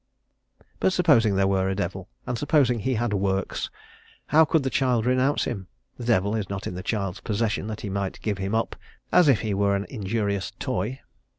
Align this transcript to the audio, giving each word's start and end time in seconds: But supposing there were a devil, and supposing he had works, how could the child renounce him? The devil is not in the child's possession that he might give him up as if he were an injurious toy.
But 0.79 0.93
supposing 0.93 1.35
there 1.35 1.45
were 1.45 1.69
a 1.69 1.75
devil, 1.75 2.09
and 2.25 2.35
supposing 2.35 2.79
he 2.79 2.95
had 2.95 3.13
works, 3.13 3.69
how 4.25 4.45
could 4.45 4.63
the 4.63 4.71
child 4.71 5.05
renounce 5.05 5.43
him? 5.43 5.67
The 5.99 6.05
devil 6.05 6.33
is 6.33 6.49
not 6.49 6.65
in 6.65 6.73
the 6.73 6.81
child's 6.81 7.19
possession 7.19 7.67
that 7.67 7.81
he 7.81 7.89
might 7.91 8.19
give 8.23 8.39
him 8.39 8.55
up 8.55 8.75
as 9.11 9.27
if 9.27 9.41
he 9.41 9.53
were 9.53 9.75
an 9.75 9.85
injurious 9.91 10.53
toy. 10.57 11.01